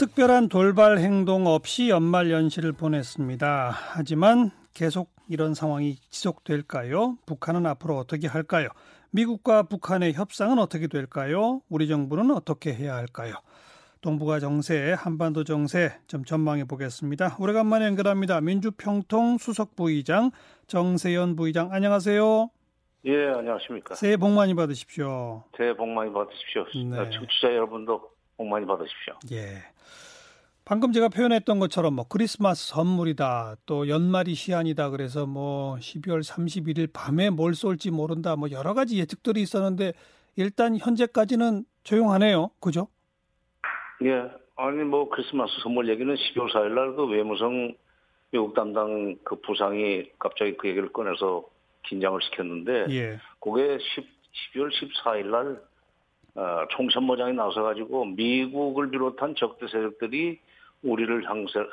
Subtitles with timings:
[0.00, 3.70] 특별한 돌발 행동 없이 연말 연시를 보냈습니다.
[3.70, 7.18] 하지만 계속 이런 상황이 지속될까요?
[7.26, 8.68] 북한은 앞으로 어떻게 할까요?
[9.10, 11.60] 미국과 북한의 협상은 어떻게 될까요?
[11.68, 13.34] 우리 정부는 어떻게 해야 할까요?
[14.00, 17.36] 동북아 정세, 한반도 정세 좀 전망해 보겠습니다.
[17.38, 18.40] 오래간만에 연결합니다.
[18.40, 20.30] 민주평통 수석 부의장
[20.66, 22.48] 정세현 부의장 안녕하세요.
[23.04, 23.96] 예, 안녕하십니까.
[23.96, 25.44] 새해 복 많이 받으십시오.
[25.58, 26.64] 새해 복 많이 받으십시오.
[26.88, 27.10] 네.
[27.10, 28.09] 청취자 여러분도
[28.40, 29.14] 복 많이 받으십시오.
[29.32, 29.58] 예.
[30.64, 33.56] 방금 제가 표현했던 것처럼 뭐 크리스마스 선물이다.
[33.66, 34.88] 또 연말이 시한이다.
[34.88, 38.36] 그래서 뭐 12월 31일 밤에 뭘 쏠지 모른다.
[38.36, 39.92] 뭐 여러 가지 예측들이 있었는데
[40.36, 42.50] 일단 현재까지는 조용하네요.
[42.60, 42.88] 그죠?
[44.04, 44.30] 예.
[44.56, 47.74] 아니 뭐 크리스마스 선물 얘기는 12월 4일 날 그 외무성
[48.30, 51.44] 미국 담당 그 부상이 갑자기 그 얘기를 꺼내서
[51.82, 53.18] 긴장을 시켰는데 예.
[53.40, 54.06] 그게 10,
[54.54, 55.69] 12월 14일 날
[56.34, 60.38] 어, 총선모장이 나서가지고 미국을 비롯한 적대 세력들이
[60.82, 61.24] 우리를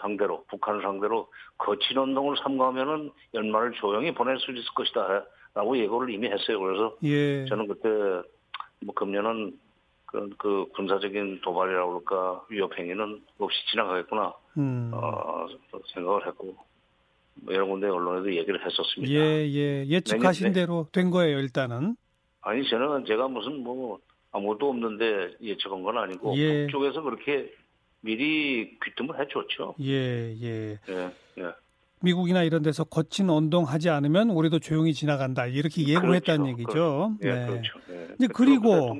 [0.01, 6.59] 상대로 북한을 상대로 거친 운동을 삼가하면은 연말을 조용히 보낼 수 있을 것이다라고 예고를 이미 했어요.
[6.59, 7.45] 그래서 예.
[7.45, 7.89] 저는 그때
[8.81, 9.57] 뭐 금년은
[10.05, 14.91] 그, 그 군사적인 도발이라고 그럴까 위협 행위는 없이 지나가겠구나 음.
[14.93, 15.47] 어,
[15.93, 16.55] 생각을 했고
[17.35, 19.13] 뭐 여러 군데 언론에도 얘기를 했었습니다.
[19.13, 19.85] 예, 예.
[19.87, 21.95] 예측하신 대로 된 거예요, 일단은.
[22.41, 23.99] 아니 저는 제가 무슨 뭐
[24.31, 26.63] 아무것도 없는데 예측한 건 아니고 예.
[26.67, 27.51] 북쪽에서 그렇게
[28.01, 29.75] 미리 귀뜸을 해줬죠.
[29.81, 30.79] 예, 예.
[30.89, 31.43] 예, 예.
[32.01, 35.47] 미국이나 이런 데서 거친 운동하지 않으면 우리도 조용히 지나간다.
[35.47, 36.61] 이렇게 예고했다는 그렇죠.
[36.61, 37.17] 얘기죠.
[37.23, 37.47] 예, 네.
[37.47, 37.79] 그렇죠.
[37.89, 38.07] 예.
[38.19, 38.93] 이제 그리고-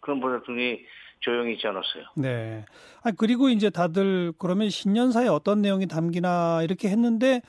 [0.00, 0.80] 그런 대통령이
[1.20, 2.04] 조용히 있지 않았어요.
[2.16, 2.66] 네.
[3.02, 7.40] 아 그리고 이제 다들 그러면 신년사에 어떤 내용이 담기나 이렇게 했는데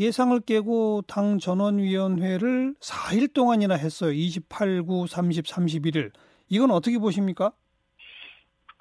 [0.00, 4.10] 예상을 깨고 당 전원위원회를 4일 동안이나 했어요.
[4.12, 6.10] 28, 9, 30, 31일.
[6.50, 7.52] 이건 어떻게 보십니까?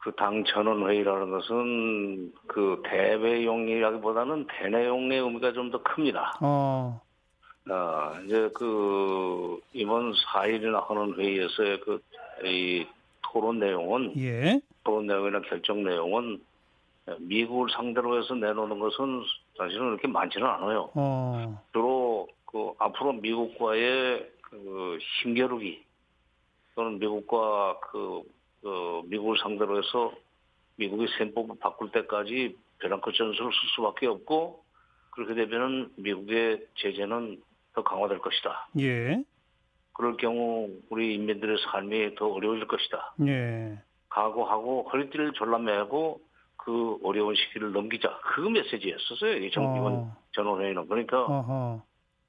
[0.02, 6.38] 그 당 전원회의라는 것은 그 대외용이라기보다는 대내용의 의미가 좀 더 큽니다.
[6.42, 7.02] 어,
[7.70, 12.02] 아, 이제 그 이번 4일이나 하는 회의에서의 그
[12.46, 12.88] 이
[13.22, 14.62] 토론 내용은 예.
[14.86, 16.42] 토론 내용이나 결정 내용은
[17.18, 19.24] 미국을 상대로 해서 내놓는 것은
[19.58, 20.90] 사실은 그렇게 많지는 않아요.
[20.96, 25.84] 어, 주로 그 앞으로 미국과의 그 힘겨루기
[26.80, 28.22] 또는 미국과 그,
[28.62, 30.14] 그 미국을 상대로 해서
[30.78, 34.64] 미국의 셈법을 바꿀 때까지 벼랑끝 전술을 쓸 수밖에 없고
[35.10, 37.42] 그렇게 되면은 미국의 제재는
[37.74, 38.70] 더 강화될 것이다.
[38.80, 39.22] 예.
[39.92, 43.14] 그럴 경우 우리 인민들의 삶이 더 어려워질 것이다.
[43.28, 43.78] 예.
[44.08, 46.22] 각오하고 허리띠를 졸라매고
[46.56, 48.18] 그 어려운 시기를 넘기자.
[48.24, 49.36] 그 메시지였었어요.
[49.44, 50.88] 이 정, 이번 어, 전원회의는.
[50.88, 51.82] 그러니까 어허.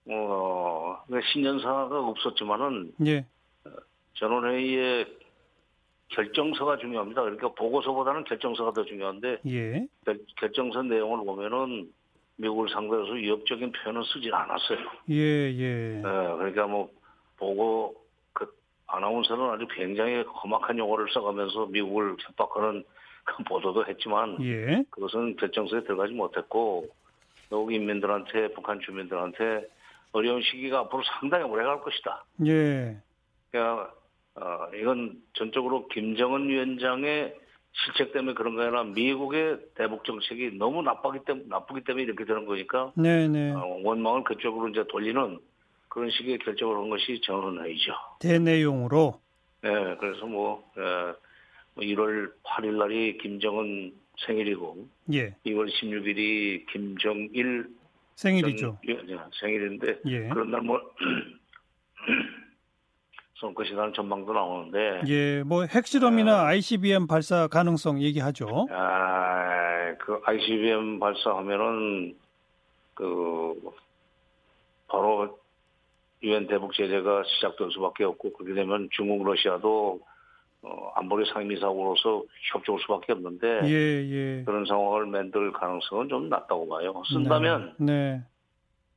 [0.07, 3.25] 어, 신년사가 없었지만은 예.
[4.21, 5.07] 전원회의의
[6.09, 7.23] 결정서가 중요합니다.
[7.23, 9.87] 그러니까 보고서보다는 결정서가 더 중요한데 예.
[10.05, 11.91] 결, 결정서 내용을 보면은
[12.37, 14.79] 미국을 상대로 해서 위협적인 표현을 쓰질 않았어요.
[15.11, 15.97] 예, 예.
[15.99, 16.91] 예, 그러니까 뭐
[17.37, 17.95] 보고
[18.33, 18.53] 그
[18.87, 22.85] 아나운서는 아주 굉장히 험악한 용어를 써가면서 미국을 협박하는
[23.25, 24.85] 그 보도도 했지만 예.
[24.91, 26.89] 그것은 결정서에 들어가지 못했고
[27.51, 29.69] 미국 인민들한테 북한 주민들한테
[30.13, 32.25] 어려운 시기가 앞으로 상당히 오래 갈 것이다.
[32.47, 32.97] 예.
[33.51, 33.93] 그러니까
[34.37, 37.35] 어, 이건 전적으로 김정은 위원장의
[37.73, 42.45] 실책 때문에 그런 게 아니라 미국의 대북 정책이 너무 나쁘기 때문에 나쁘기 때문에 이렇게 되는
[42.47, 43.53] 거니까 네, 네.
[43.53, 45.39] 어, 원망을 그쪽으로 이제 돌리는
[45.89, 47.93] 그런 식의 결정을 한 것이 전원회의죠.
[48.21, 49.21] 대내용으로.
[49.65, 50.83] 예, 그래서 뭐, 예,
[51.75, 53.93] 뭐 1월 8일 날이 김정은
[54.27, 55.35] 생일이고 예.
[55.47, 57.69] 2월 16일이 김정일
[58.17, 58.79] 생일이죠.
[58.87, 60.29] 전- 예, 생일인데 예.
[60.29, 60.81] 그런 날 뭐
[63.41, 68.67] 손끝이라는 전망도 나오는데 예, 뭐 핵실험이나 ICBM 발사 가능성 얘기하죠.
[68.71, 72.15] 아, 그 ICBM 발사하면은
[72.95, 73.55] 그
[74.89, 75.39] 바로
[76.23, 80.01] 유엔 대북 제재가 시작될 수밖에 없고 그렇게 되면 중국 러시아도
[80.63, 82.23] 어, 안보리 상임이사국으로서
[82.53, 84.45] 협조할 수밖에 없는데 예, 예.
[84.45, 87.03] 그런 상황을 만들 가능성은 좀 낮다고 봐요.
[87.11, 88.23] 쓴다면 네.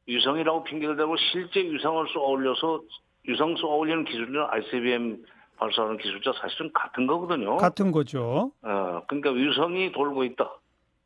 [0.10, 2.82] 유성이라고 핑계를 대고 실제 유성을 쏘아 올려서
[3.28, 5.24] 유성 쏘아 올리는 기술이랑 ICBM
[5.58, 7.52] 발사하는 기술자 사실은 같은 거거든요.
[7.52, 7.58] 네.
[7.58, 8.52] 같은 거죠.
[8.62, 10.52] 어, 그러니까 위성이 돌고 있다.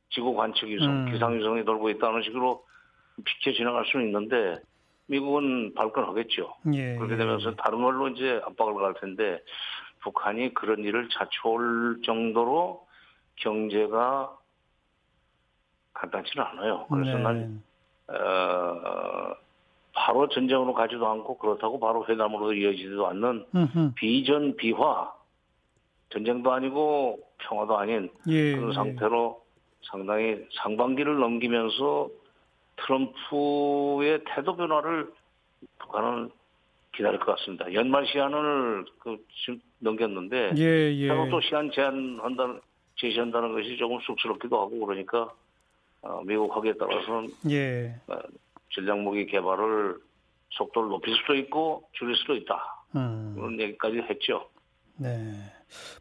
[0.10, 1.12] 지구 관측 위성, 음.
[1.12, 2.66] 기상 위성이 돌고 있다는 식으로
[3.24, 4.58] 비춰 지나갈 수는 있는데
[5.08, 6.54] 미국은 발끈하겠죠.
[6.74, 6.96] 예.
[6.96, 7.18] 그렇게 예.
[7.18, 9.42] 되면서 다른 걸로 이제 압박을 갈 텐데
[10.02, 12.88] 북한이 그런 일을 자초할 정도로
[13.36, 14.38] 경제가
[15.94, 16.86] 간단치는 않아요.
[16.90, 17.24] 그래서 네.
[17.24, 17.64] 난
[18.08, 19.36] 어,
[20.18, 23.94] 바로 전쟁으로 가지도 않고 그렇다고 바로 회담으로 이어지지도 않는 음흠.
[23.96, 25.14] 비전 비화
[26.10, 28.56] 전쟁도 아니고 평화도 아닌 예.
[28.56, 28.74] 그런 예.
[28.74, 29.40] 상태로
[29.84, 32.10] 상당히 상반기를 넘기면서
[32.78, 35.12] 트럼프의 태도 변화를
[35.80, 36.32] 북한은
[36.96, 37.72] 기다릴 것 같습니다.
[37.74, 41.08] 연말 시한을 그 지금 넘겼는데 예, 예.
[41.30, 42.60] 또 시한 제한한다는
[42.96, 45.32] 제시한다는 것이 조금 쑥스럽기도 하고 그러니까
[46.02, 47.96] 어, 미국 하기에 따라서는 예.
[48.08, 48.18] 어,
[48.70, 50.07] 전략무기 개발을
[50.52, 52.56] 속도를 높일 수도 있고 줄일 수도 있다.
[52.96, 53.34] 음.
[53.36, 54.50] 그런 얘기까지 했죠.
[54.98, 55.10] 네.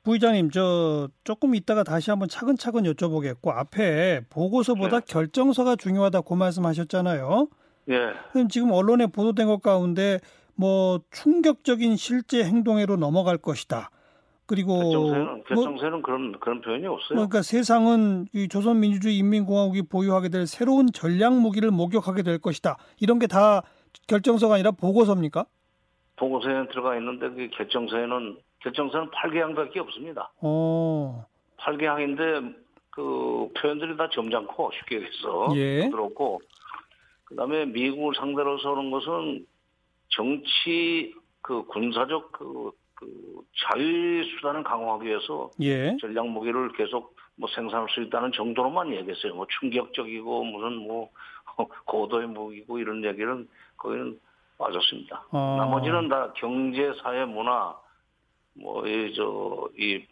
[0.04, 5.06] 부의장님, 저 조금 이따가 다시 한번 차근차근 여쭤보겠고 앞에 보고서보다 네.
[5.06, 7.48] 결정서가 중요하다고 말씀하셨잖아요.
[7.88, 8.12] 예.
[8.32, 10.20] 그럼 지금 언론에 보도된 것 가운데
[10.54, 13.90] 뭐 충격적인 실제 행동으로 넘어갈 것이다.
[14.46, 17.08] 그리고 결정서에는 뭐, 결정서에는 그런 그런 표현이 없어요.
[17.10, 22.76] 그러니까 세상은 이 조선민주주의 인민공화국이 보유하게 될 새로운 전략 무기를 목격하게 될 것이다.
[23.00, 23.62] 이런 게 다
[24.06, 25.46] 결정서가 아니라 보고서입니까?
[26.16, 30.32] 보고서에는 들어가 있는데 그 결정서에는 결정서는 8개항밖에 없습니다.
[30.40, 31.26] 어,
[31.58, 32.54] 8개항인데
[32.90, 35.84] 그 표현들이 다 점잖고 쉽게 얘기해서 예.
[35.84, 36.40] 부드럽고
[37.24, 39.46] 그다음에 미국을 상대로서 하는 것은
[40.08, 45.96] 정치 그 군사적 그, 그 자유 수단을 강화하기 위해서 예.
[46.00, 49.34] 전략 무기를 계속 뭐 생산할 수 있다는 정도로만 얘기했어요.
[49.34, 51.10] 뭐 충격적이고 무슨 뭐
[51.86, 54.18] 고도의 무기고 이런 얘기는 거기는
[54.58, 55.26] 빠졌습니다.
[55.30, 55.56] 어.
[55.58, 57.76] 나머지는 다 경제, 사회, 문화
[58.54, 60.06] 뭐 이 저 이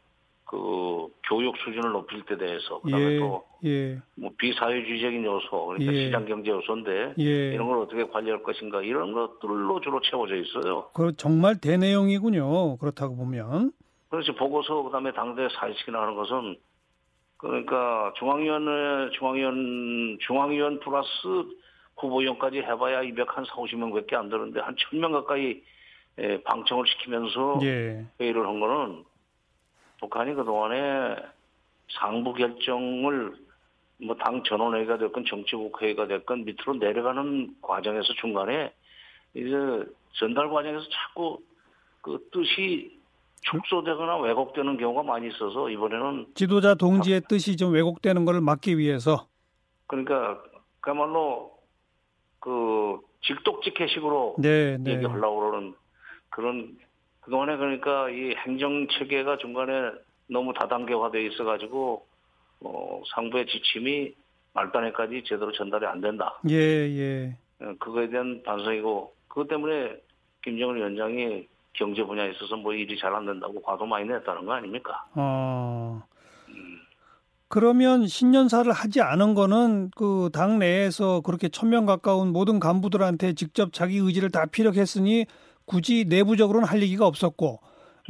[0.46, 3.18] 그 교육 수준을 높일 때 대해서 그 다음에 예.
[3.18, 3.98] 또 예.
[4.14, 6.06] 뭐 비사회주의적인 요소 그러니까 예.
[6.06, 7.54] 시장 경제 요소인데 예.
[7.54, 10.90] 이런 걸 어떻게 관리할 것인가 이런 것들로 주로 채워져 있어요.
[10.92, 12.76] 그 정말 대내용이군요.
[12.76, 13.72] 그렇다고 보면.
[14.10, 16.56] 그래서 보고서 그 다음에 당대 사회식이나 하는 것은
[17.44, 21.08] 그러니까 중앙위원회 중앙위원 중앙위원 플러스
[21.96, 25.62] 후보위원까지 해봐야 200 한 4, 50명 밖에 안 되는데 한 1000명 가까이
[26.18, 28.06] 예, 방청을 시키면서 예.
[28.20, 29.04] 회의를 한 거는
[30.00, 31.16] 북한이 그동안에
[31.88, 33.34] 상부 결정을
[33.98, 38.72] 뭐 당 전원회의가 됐건 정치국회의가 됐건 밑으로 내려가는 과정에서 중간에
[39.34, 39.50] 이제
[40.12, 41.40] 전달 과정에서 자꾸
[42.00, 42.98] 그 뜻이
[43.44, 49.26] 축소되거나 왜곡되는 경우가 많이 있어서 이번에는 지도자 동지의 뜻이 좀 왜곡되는 것을 막기 위해서
[49.86, 50.42] 그러니까
[50.80, 51.52] 그야말로
[52.40, 54.94] 그 직독직해식으로 네, 네.
[54.94, 55.74] 얘기하려고 그러는
[56.30, 56.76] 그런
[57.20, 59.92] 그동안에 그러니까 이 행정 체계가 중간에
[60.26, 62.06] 너무 다단계화돼 있어가지고
[62.60, 64.14] 어, 상부의 지침이
[64.54, 66.38] 말단에까지 제대로 전달이 안 된다.
[66.48, 67.36] 예, 예.
[67.60, 69.96] 어, 그거에 대한 반성이고 그것 때문에
[70.42, 75.04] 김정은 위원장이 경제 분야에 있어서 뭐 일이 잘 안 된다고 과도 많이 냈다는 거 아닙니까?
[75.14, 76.02] 어.
[77.48, 83.98] 그러면 신년사를 하지 않은 거는 그 당 내에서 그렇게 천명 가까운 모든 간부들한테 직접 자기
[83.98, 85.26] 의지를 다 피력했으니
[85.64, 87.60] 굳이 내부적으로는 할 얘기가 없었고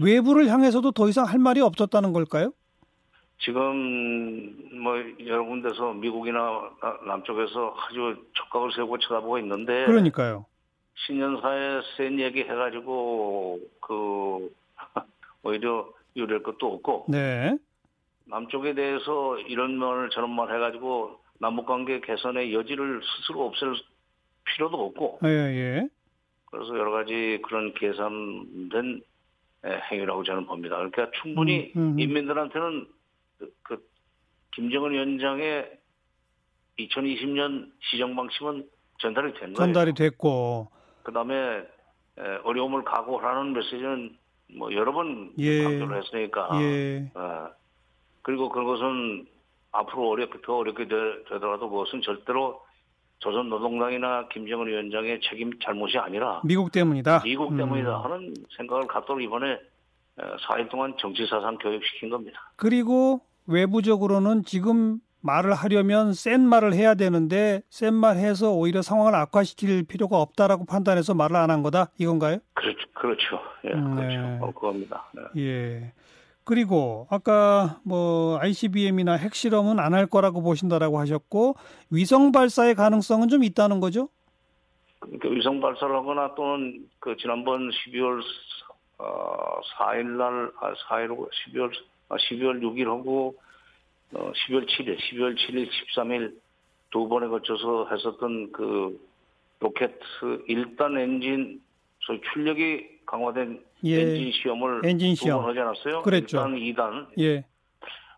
[0.00, 2.52] 외부를 향해서도 더 이상 할 말이 없었다는 걸까요?
[3.40, 4.94] 지금 뭐
[5.26, 6.38] 여러 군데서 미국이나
[6.80, 10.46] 나- 남쪽에서 아주 촉각을 세우고 쳐다보고 있는데 그러니까요.
[10.94, 14.54] 신년사에 센 얘기 해가지고 그
[15.42, 17.56] 오히려 유리할 것도 없고 네.
[18.26, 23.74] 남쪽에 대해서 이런 말 저런 말 해가지고 남북관계 개선의 여지를 스스로 없앨
[24.44, 25.88] 필요도 없고 예, 예.
[26.46, 29.02] 그래서 여러 가지 그런 계산된
[29.66, 30.76] 예, 행위라고 저는 봅니다.
[30.76, 32.00] 그러니까 충분히 음, 음, 음.
[32.00, 32.86] 인민들한테는
[33.38, 33.88] 그, 그
[34.54, 35.78] 김정은 위원장의
[36.78, 38.68] 2020년 시정 방침은
[38.98, 39.56] 전달이 된 거예요.
[39.56, 40.68] 전달이 됐고.
[41.04, 41.34] 그다음에
[42.18, 44.16] 에, 어려움을 각오하라는 메시지는
[44.56, 45.62] 뭐 여러 번 예.
[45.62, 46.48] 강조를 했으니까.
[46.60, 47.10] 예.
[47.14, 47.48] 어,
[48.22, 49.26] 그리고 그것은
[49.70, 50.96] 앞으로 어렵게 더 어렵게 되,
[51.30, 52.60] 되더라도 그것은 절대로
[53.18, 57.22] 조선 노동당이나 김정은 위원장의 책임 잘못이 아니라 미국 때문이다.
[57.22, 57.56] 미국 음.
[57.56, 59.58] 때문이다 하는 생각을 갖도록 이번에
[60.16, 62.52] 4일 동안 정치사상 교육시킨 겁니다.
[62.56, 69.84] 그리고 외부적으로는 지금 말을 하려면 센 말을 해야 되는데 센 말 해서 오히려 상황을 악화시킬
[69.84, 72.38] 필요가 없다라고 판단해서 말을 안 한 거다 이건가요?
[72.52, 72.78] 그렇죠.
[72.94, 73.40] 그렇죠.
[73.64, 74.20] 예, 음, 그렇죠.
[74.20, 74.38] 네.
[74.42, 75.04] 어, 그겁니다.
[75.14, 75.42] 네.
[75.42, 75.92] 예.
[76.44, 81.54] 그리고 아까 뭐 ICBM이나 핵실험은 안 할 거라고 보신다라고 하셨고
[81.90, 84.08] 위성 발사의 가능성은 좀 있다는 거죠?
[85.00, 88.20] 그러니까 위성 발사를 하거나 또는 그 지난번 12월
[88.98, 91.70] 어, 4일 날, 아, 4일, 12월,
[92.10, 93.34] 아, 12월 6일 하고,
[94.14, 96.34] 어, 12월 7일, 12월 7일, 13일
[96.90, 98.98] 두 번에 걸쳐서 했었던 그
[99.60, 99.98] 로켓
[100.48, 101.60] 1단 엔진,
[102.00, 104.00] 소위 출력이 강화된 예.
[104.02, 105.40] 엔진 시험을 엔진 두 시험.
[105.40, 106.02] 번 하지 않았어요?
[106.02, 106.38] 그랬죠.
[106.38, 107.06] 1단, 2단.
[107.18, 107.44] 예.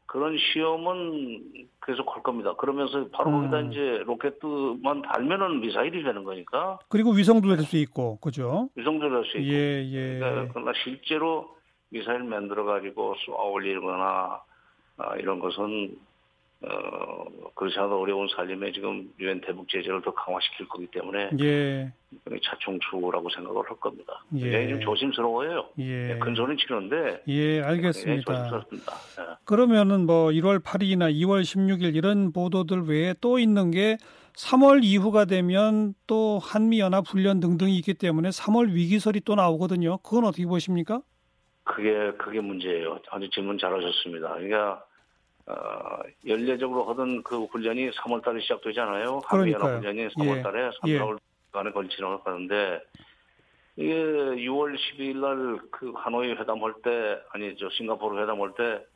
[0.07, 2.55] 그런 시험은 계속 할 겁니다.
[2.55, 3.51] 그러면서 바로 음.
[3.51, 8.69] 거기다 이제 로켓만 달면은 미사일이 되는 거니까 그리고 위성도 될 수 있고, 그죠?
[8.77, 9.49] 위성조를 할수 있고.
[9.53, 10.19] 예, 예.
[10.19, 11.57] 그러니까 그러나 실제로
[11.89, 14.41] 미사일 만들어 가지고 쏘아 올리거나
[14.99, 15.97] 아, 이런 것은
[16.63, 17.25] 어,
[17.55, 21.93] 그렇지 않아도 어려운 살림에 지금 유엔 대북 제재를 더 강화시킬 거기 때문에 예.
[22.43, 24.25] 차충추라고 생각을 할 겁니다.
[24.37, 24.41] 예.
[24.41, 25.67] 굉장히 좀 조심스러워요.
[25.79, 26.19] 예.
[26.19, 28.23] 큰 소리는 치는데 예, 알겠습니다.
[28.33, 28.93] 조심스럽습니다.
[29.21, 29.37] 예.
[29.45, 33.99] 그러면은 뭐 1월 8일이나 2월 16일 이런 보도들 외에 또 있는 게
[34.37, 39.99] 3월 이후가 되면 또 한미 연합 훈련 등등이 있기 때문에 3월 위기설이 또 나오거든요.
[39.99, 41.01] 그건 어떻게 보십니까?
[41.71, 42.99] 그게 그게 문제예요.
[43.11, 44.35] 아주 질문 잘하셨습니다.
[44.35, 44.85] 그러니까
[45.47, 49.21] 어, 연례적으로 하던 그 훈련이 3월달에 시작되잖아요.
[49.27, 49.79] 한미연합.
[49.81, 50.99] 훈련이 3월달에 예.
[50.99, 51.19] 3개월
[51.53, 52.81] 간에 걸치는 하는데
[53.77, 58.87] 이게 6월 12일 날 그 하노이 회담할 때 아니 저 싱가포르 회담할 때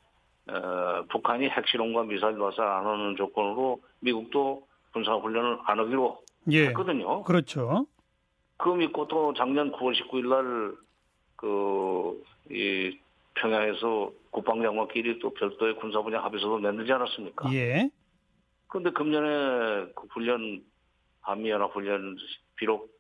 [0.53, 6.23] 어, 북한이 핵실험과 미사일 발사 안 하는 조건으로 미국도 군사 훈련을 안 하기로
[6.53, 6.69] 예.
[6.69, 7.23] 했거든요.
[7.25, 7.87] 그렇죠.
[8.57, 10.73] 그 믿고 또 작년 9월 19일 날,
[11.41, 12.99] 그, 이,
[13.35, 17.51] 평양에서 국방장관끼리 또 별도의 군사 분야 합의서도 만들지 않았습니까?
[17.55, 17.89] 예.
[18.69, 20.63] 그런데 금년에 그 훈련,
[21.23, 22.17] 한미연합 훈련,
[22.57, 22.91] 비록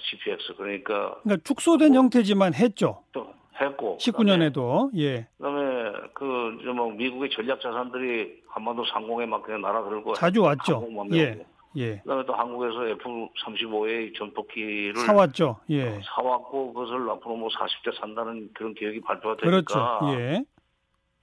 [0.00, 3.02] CPX, 그러니까 그러니까 축소된 형태지만 했죠.
[3.12, 3.98] 또 했고.
[4.00, 4.90] 19년에도.
[4.96, 5.28] 예.
[5.36, 10.14] 그 다음에 그, 저 뭐, 미국의 전략 자산들이 한반도 상공에 막 그냥 날아들고.
[10.14, 10.88] 자주 왔죠.
[11.12, 11.44] 예.
[11.76, 11.98] 예.
[11.98, 15.56] 그다음에 또 한국에서 F-35의 전폭기를 사왔죠.
[15.70, 16.00] 예.
[16.04, 19.74] 사왔고 그것을 앞으로 뭐 40대 산다는 그런 계획이 발표가 그렇죠.
[19.74, 20.44] 되니까 예.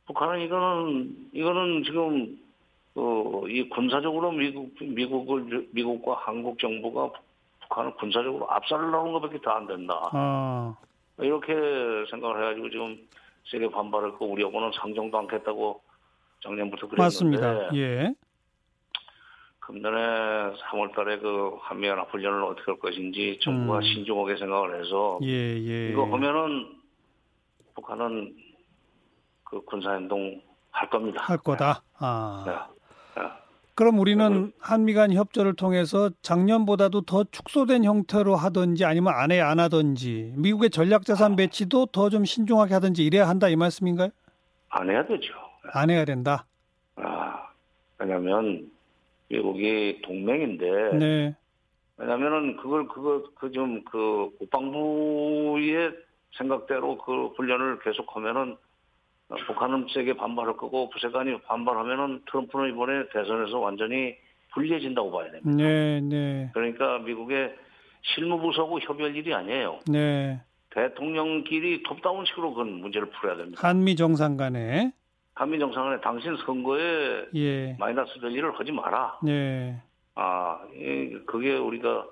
[0.05, 2.37] 북한은 이거는 이거는 지금
[2.95, 7.11] 어, 이 군사적으로 미국 미국을 미국과 한국 정부가
[7.61, 10.09] 북한을 군사적으로 압살하려는 것밖에 더안 된다.
[10.11, 10.75] 아.
[11.19, 11.53] 이렇게
[12.09, 12.97] 생각을 해가지고 지금
[13.49, 15.81] 세계 반발했고 우리 여보는 상정도 않겠다고
[16.43, 17.75] 작년부터 그랬는데 맞습니다.
[17.75, 18.13] 예.
[19.61, 23.81] 금년에 3월달에 그 한미연합 훈련을 어떻게 할 것인지 정부가 음.
[23.83, 25.89] 신중하게 생각을 해서 예, 예.
[25.89, 26.67] 이거 보면은
[27.75, 28.35] 북한은
[29.43, 30.41] 그 군사행동
[30.71, 31.21] 할 겁니다.
[31.23, 31.83] 할 거다.
[31.99, 32.43] 아.
[32.45, 33.21] 네.
[33.21, 33.27] 네.
[33.75, 40.33] 그럼 우리는 한미 간 협조를 통해서 작년보다도 더 축소된 형태로 하든지 아니면 안해 안 하든지
[40.37, 44.09] 미국의 전략 자산 배치도 더 좀 신중하게 하든지 이래야 한다 이 말씀인가요?
[44.69, 45.33] 안 해야 되죠.
[45.73, 46.45] 안 해야 된다.
[46.95, 47.47] 아,
[47.99, 48.69] 왜냐면
[49.31, 51.35] 미국이 동맹인데 네.
[51.97, 55.93] 왜냐면은 그걸 그거 그좀그 국방부의
[56.37, 58.57] 생각대로 그 훈련을 계속하면은
[59.29, 64.15] 어, 북한은 세게 반발할 거고 부세관이 반발하면은 트럼프는 이번에 대선에서 완전히
[64.53, 65.51] 불리해진다고 봐야 됩니다.
[65.51, 66.49] 네, 네.
[66.53, 67.55] 그러니까 미국의
[68.01, 69.79] 실무부서하고 협의할 일이 아니에요.
[69.87, 70.41] 네.
[70.71, 73.65] 대통령끼리 톱다운식으로 그건 문제를 풀어야 됩니다.
[73.65, 74.91] 한미 정상 간에
[75.33, 77.75] 한미 정상간에 당신 선거에 예.
[77.79, 79.17] 마이너스 될 일을 하지 마라.
[79.23, 79.81] 네.
[80.15, 82.05] 아, 이- 그게 우리가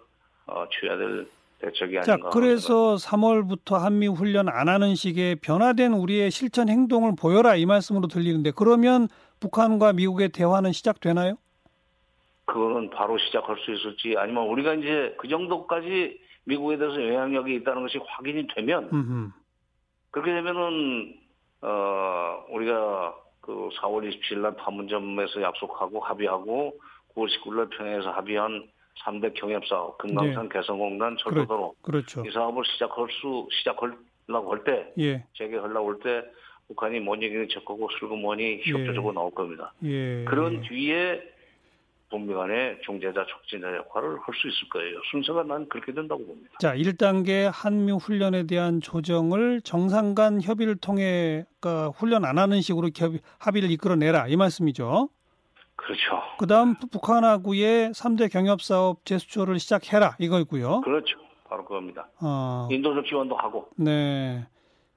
[0.48, 1.28] 어, 취해야 될
[1.60, 2.30] 대책이 자, 아닌가.
[2.30, 8.52] 그래서 3월부터 한미 훈련 안 하는 식의 변화된 우리의 실천 행동을 보여라 이 말씀으로 들리는데
[8.56, 9.08] 그러면
[9.42, 11.36] 북한과 미국의 대화는 시작되나요?
[12.46, 18.00] 그거는 바로 시작할 수 있을지 아니면 우리가 이제 그 정도까지 미국에 대해서 영향력이 있다는 것이
[18.08, 19.30] 확인이 되면 음흠.
[20.12, 21.19] 그렇게 되면은
[21.62, 26.74] 어 우리가 그 4월 27일 날 판문점에서 약속하고 합의하고
[27.16, 28.68] 9월 19일 날 평양에서 합의한
[29.04, 32.24] 3대 경협 사업 금강산 개성공단 철도도로 그렇죠.
[32.26, 35.24] 이 사업을 시작할 수 시작하려고 할 때 예.
[35.38, 36.28] 재개하려고 할 때
[36.68, 39.74] 북한이 뭔 얘기는 척하고 슬그머니 협조적으로 나올 겁니다.
[39.84, 40.24] 예.
[40.26, 41.20] 그런 뒤에
[42.10, 45.00] 북미 간의 중재자 촉진자 역할을 할 수 있을 거예요.
[45.12, 46.50] 순서가 난 그렇게 된다고 봅니다.
[46.60, 52.90] 자, 1단계 한미 훈련에 대한 조정을 정상 간 협의를 통해 그러니까 훈련 안 하는 식으로
[52.96, 55.10] 협의, 합의를 이끌어내라 이 말씀이죠.
[55.76, 56.02] 그렇죠.
[56.38, 60.82] 그다음 북한하고의 3대 경협 사업 재수초를 시작해라 이거고요.
[60.82, 61.18] 그렇죠.
[61.48, 62.08] 바로 그겁니다.
[62.22, 63.70] 어, 인도적 지원도 하고.
[63.78, 64.46] 네.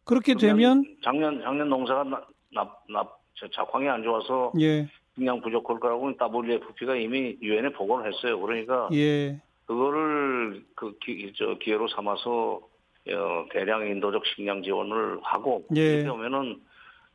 [0.05, 2.05] 그렇게 되면 작년 작년 농사가
[2.53, 3.23] 납납
[3.55, 8.41] 작황이 안 좋아서 예, 식량 부족할 거라고 WFP가 이미 유엔에 보고를 했어요.
[8.41, 12.61] 그러니까 예, 그거를 그 기, 저 기회로 삼아서
[13.09, 15.81] 어, 대량 인도적 식량 지원을 하고 예.
[15.81, 16.61] 이렇게 하면은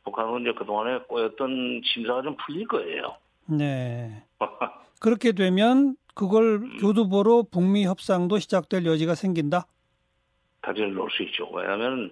[0.04, 3.16] 북한은 이제 그동안에 꼬였던 심사가 좀 풀릴 거예요.
[3.46, 4.22] 네.
[5.00, 9.66] 그렇게 되면 그걸 교두보로 북미 협상도 시작될 여지가 생긴다.
[10.62, 11.48] 다리를 놓을 수 있죠.
[11.52, 12.10] 왜냐하면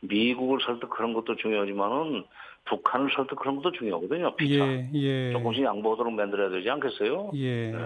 [0.00, 2.24] 미국을 설득하는 것도 중요하지만은
[2.64, 4.36] 북한을 설득하는 것도 중요하거든요.
[4.36, 4.66] 피차.
[4.66, 7.32] 예, 예, 조금씩 양보하도록 만들어야 되지 않겠어요?
[7.34, 7.72] 예.
[7.72, 7.78] 네.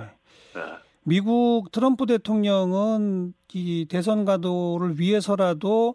[1.05, 5.95] 미국 트럼프 대통령은 이 대선 가도를 위해서라도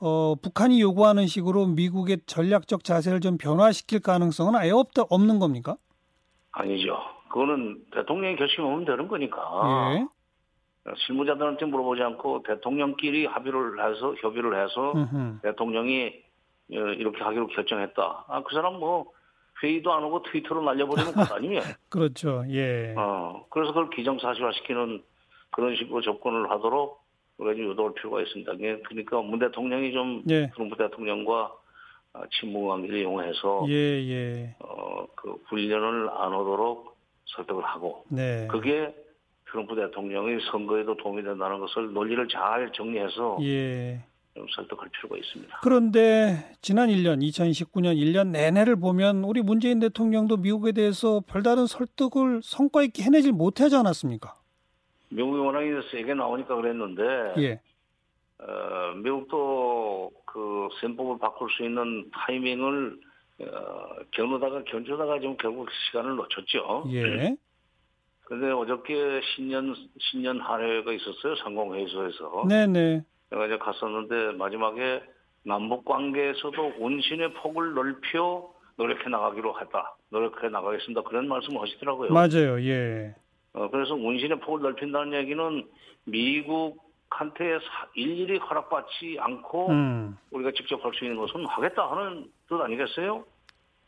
[0.00, 5.76] 어, 북한이 요구하는 식으로 미국의 전략적 자세를 좀 변화시킬 가능성은 아예 없다 없는 겁니까?
[6.52, 6.98] 아니죠.
[7.30, 9.38] 그거는 대통령이 결심하면 되는 거니까.
[9.94, 10.06] 예.
[10.96, 15.40] 실무자들한테 물어보지 않고 대통령끼리 합의를 해서 협의를 해서 음흠.
[15.42, 16.27] 대통령이 어,
[16.68, 18.24] 이렇게 하기로 결정했다.
[18.28, 19.12] 아, 그 사람 뭐
[19.62, 21.60] 회의도 안 오고 트위터로 날려버리는 것 아니에요.
[21.88, 22.44] 그렇죠.
[22.50, 22.94] 예.
[22.96, 25.02] 어, 그래서 그걸 기정사실화시키는
[25.50, 27.02] 그런 식으로 접근을 하도록
[27.38, 28.52] 우리가 좀 유도할 필요가 있습니다.
[28.60, 30.50] 예, 그러니까 문 대통령이 좀 예.
[30.54, 31.52] 트럼프 대통령과
[32.12, 34.56] 아, 친분 관계를 이용해서 예, 예.
[34.60, 36.96] 어, 그 훈련을 안 오도록
[37.26, 38.48] 설득을 하고 네.
[38.50, 38.94] 그게
[39.50, 44.02] 트럼프 대통령이 선거에도 도움이 된다는 것을 논리를 잘 정리해서 예.
[44.38, 45.58] 좀 설득할 필요가 있습니다.
[45.62, 52.82] 그런데 지난 1년 2019년 1년 내내를 보면 우리 문재인 대통령도 미국에 대해서 별다른 설득을 성과
[52.84, 54.34] 있게 해내질 못하지 않았습니까?
[55.10, 57.02] 미국이 워낙에 세게 나오니까 그랬는데
[57.38, 57.60] 예.
[58.38, 62.96] 어, 미국도 그 셈법을 바꿀 수 있는 타이밍을
[63.40, 66.84] 어, 겨누다가 견주다가 지금 결국 시간을 놓쳤죠.
[66.92, 67.36] 예.
[68.24, 72.44] 근데 어저께 신년 신년 한회가 있었어요 상공회의소에서.
[72.46, 73.02] 네, 네.
[73.30, 75.02] 제가 이제 갔었는데 마지막에
[75.44, 79.96] 남북 관계에서도 운신의 폭을 넓혀 노력해 나가기로 했다.
[80.10, 81.02] 노력해 나가겠습니다.
[81.02, 82.12] 그런 말씀을 하시더라고요.
[82.12, 82.60] 맞아요.
[82.62, 83.14] 예.
[83.52, 85.66] 어, 그래서 운신의 폭을 넓힌다는 얘기는
[86.04, 90.16] 미국한테 사- 일일이 허락받지 않고 음.
[90.30, 93.24] 우리가 직접 할 수 있는 것은 하겠다 하는 뜻 아니겠어요?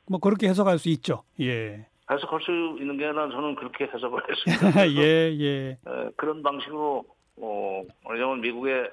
[0.08, 1.22] 뭐 그렇게 해석할 수 있죠.
[1.40, 1.86] 예.
[2.10, 4.86] 해석할 수 있는 게 아니라 저는 그렇게 해석을 했습니다.
[5.00, 5.70] 예, 예.
[5.86, 7.04] 에, 그런 방식으로
[7.36, 8.88] 어, 왜냐하면 미국의 어,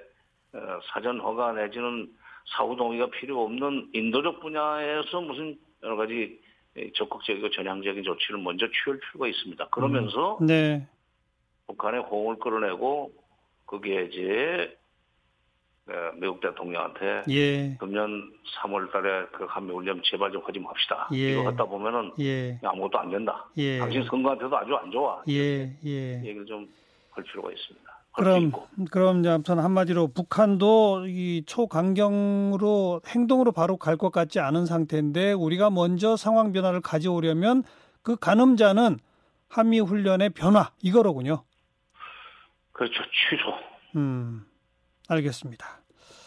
[0.92, 2.10] 사전 허가 내지는
[2.56, 6.40] 사후 동의가 필요 없는 인도적 분야에서 무슨 여러 가지
[6.76, 9.68] 에, 적극적이고 전향적인 조치를 먼저 취할 필요가 있습니다.
[9.70, 10.88] 그러면서 네.
[11.68, 13.12] 북한의 호응을 끌어내고
[13.66, 14.78] 거기에 이제
[15.90, 17.76] 에, 미국 대통령한테 예.
[17.80, 21.10] 금년 3월 달에 그 한미 훈련 제발 좀 하지 맙시다.
[21.14, 21.34] 예.
[21.34, 22.58] 이거 갖다 보면은 예.
[22.64, 23.46] 아무것도 안 된다.
[23.58, 23.80] 예.
[23.80, 25.22] 당신 선거한테도 아주 안 좋아.
[25.28, 26.22] 예, 예.
[26.24, 26.68] 얘기를 좀
[27.18, 27.97] 할 필요가 있습니다.
[28.18, 28.68] 그럼 있고.
[28.92, 35.70] 그럼 이제 아무튼 한마디로 북한도 이 초강경으로 행동으로 바로 갈 것 같지 않은 상태인데 우리가
[35.70, 37.64] 먼저 상황 변화를 가져오려면
[38.04, 39.00] 그 가늠자는
[39.50, 41.44] 한미 훈련의 변화 이거로군요.
[42.74, 42.94] 그렇죠.
[43.30, 43.54] 취소.
[43.96, 44.46] 음.
[45.08, 45.66] 알겠습니다.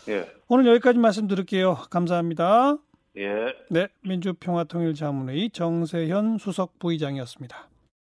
[0.08, 0.28] 예.
[0.48, 1.74] 오늘 여기까지 말씀드릴게요.
[1.90, 2.78] 감사합니다.
[3.18, 3.54] 예.
[3.70, 7.68] 네, 민주평화통일자문회의 정세현 수석 부의장이었습니다.